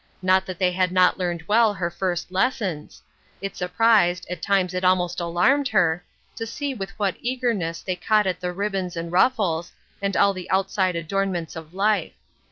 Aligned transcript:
Not 0.23 0.47
that 0.47 0.57
they 0.57 0.71
had 0.71 0.91
not 0.91 1.19
learned 1.19 1.43
well 1.47 1.75
Jier 1.75 1.93
first 1.93 2.31
lessons. 2.31 3.03
It 3.39 3.53
surpnsed, 3.53 4.25
at 4.31 4.41
times 4.41 4.73
it 4.73 4.83
almost 4.83 5.19
alarmed 5.19 5.67
her, 5.67 6.03
to 6.37 6.47
see 6.47 6.73
with 6.73 6.89
what 6.97 7.17
eagerness 7.21 7.83
they 7.83 7.97
caught 7.97 8.25
at 8.25 8.39
the 8.39 8.51
ribbons 8.51 8.97
and 8.97 9.11
ruffles, 9.11 9.73
and 10.01 10.17
all 10.17 10.33
the 10.33 10.49
outside 10.49 10.95
adornments 10.95 11.55
of 11.55 11.69
Hfe. 11.69 12.13